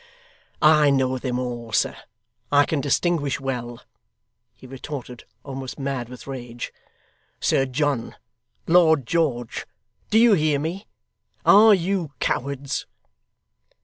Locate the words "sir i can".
1.73-2.81